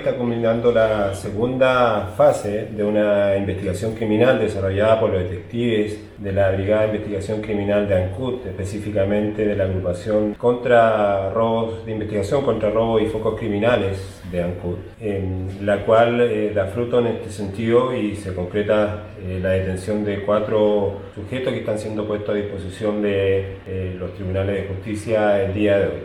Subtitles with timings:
[0.00, 6.50] Está culminando la segunda fase de una investigación criminal desarrollada por los detectives de la
[6.52, 12.70] Brigada de Investigación Criminal de ANCUT, específicamente de la agrupación contra robos, de investigación contra
[12.70, 17.94] robos y focos criminales de ANCUT, en la cual eh, da fruto en este sentido
[17.94, 23.02] y se concreta eh, la detención de cuatro sujetos que están siendo puestos a disposición
[23.02, 26.00] de eh, los tribunales de justicia el día de hoy.